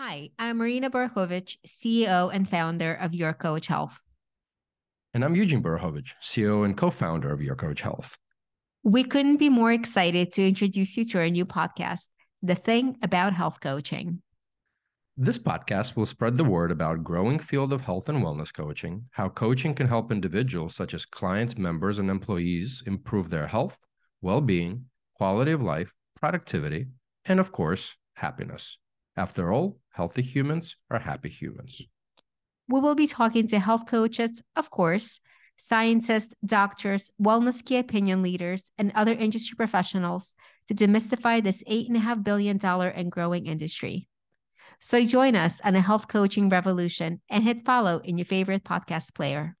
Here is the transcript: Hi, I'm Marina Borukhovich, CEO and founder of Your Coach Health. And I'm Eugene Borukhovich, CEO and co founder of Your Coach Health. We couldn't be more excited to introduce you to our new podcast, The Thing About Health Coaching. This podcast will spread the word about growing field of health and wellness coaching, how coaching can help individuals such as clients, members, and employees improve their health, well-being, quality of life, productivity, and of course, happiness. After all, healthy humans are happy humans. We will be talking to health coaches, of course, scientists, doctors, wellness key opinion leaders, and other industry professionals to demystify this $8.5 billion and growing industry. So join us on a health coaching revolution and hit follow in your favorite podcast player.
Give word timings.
Hi, 0.00 0.30
I'm 0.38 0.58
Marina 0.58 0.90
Borukhovich, 0.90 1.56
CEO 1.66 2.32
and 2.32 2.48
founder 2.48 2.94
of 2.94 3.16
Your 3.16 3.32
Coach 3.32 3.66
Health. 3.66 4.00
And 5.12 5.24
I'm 5.24 5.34
Eugene 5.34 5.60
Borukhovich, 5.60 6.12
CEO 6.22 6.64
and 6.64 6.76
co 6.76 6.88
founder 6.88 7.32
of 7.32 7.42
Your 7.42 7.56
Coach 7.56 7.82
Health. 7.82 8.16
We 8.84 9.02
couldn't 9.02 9.38
be 9.38 9.48
more 9.48 9.72
excited 9.72 10.30
to 10.34 10.46
introduce 10.46 10.96
you 10.96 11.04
to 11.06 11.18
our 11.18 11.28
new 11.28 11.44
podcast, 11.44 12.06
The 12.44 12.54
Thing 12.54 12.96
About 13.02 13.32
Health 13.32 13.58
Coaching. 13.60 14.22
This 15.16 15.36
podcast 15.36 15.96
will 15.96 16.06
spread 16.06 16.36
the 16.36 16.44
word 16.44 16.70
about 16.70 17.02
growing 17.02 17.40
field 17.40 17.72
of 17.72 17.80
health 17.80 18.08
and 18.08 18.22
wellness 18.22 18.54
coaching, 18.54 19.06
how 19.10 19.28
coaching 19.28 19.74
can 19.74 19.88
help 19.88 20.12
individuals 20.12 20.76
such 20.76 20.94
as 20.94 21.06
clients, 21.06 21.58
members, 21.58 21.98
and 21.98 22.08
employees 22.08 22.84
improve 22.86 23.30
their 23.30 23.48
health, 23.48 23.80
well-being, 24.22 24.84
quality 25.16 25.50
of 25.50 25.60
life, 25.60 25.92
productivity, 26.20 26.86
and 27.24 27.40
of 27.40 27.50
course, 27.50 27.96
happiness. 28.14 28.78
After 29.18 29.52
all, 29.52 29.80
healthy 29.90 30.22
humans 30.22 30.76
are 30.92 31.00
happy 31.00 31.28
humans. 31.28 31.82
We 32.68 32.78
will 32.78 32.94
be 32.94 33.08
talking 33.08 33.48
to 33.48 33.58
health 33.58 33.84
coaches, 33.84 34.44
of 34.54 34.70
course, 34.70 35.18
scientists, 35.56 36.36
doctors, 36.46 37.10
wellness 37.20 37.64
key 37.64 37.78
opinion 37.78 38.22
leaders, 38.22 38.70
and 38.78 38.92
other 38.94 39.14
industry 39.14 39.56
professionals 39.56 40.36
to 40.68 40.74
demystify 40.74 41.42
this 41.42 41.64
$8.5 41.64 42.22
billion 42.22 42.64
and 42.64 43.10
growing 43.10 43.46
industry. 43.46 44.06
So 44.78 45.04
join 45.04 45.34
us 45.34 45.60
on 45.62 45.74
a 45.74 45.80
health 45.80 46.06
coaching 46.06 46.48
revolution 46.48 47.20
and 47.28 47.42
hit 47.42 47.64
follow 47.64 47.98
in 48.04 48.18
your 48.18 48.24
favorite 48.24 48.62
podcast 48.62 49.16
player. 49.16 49.57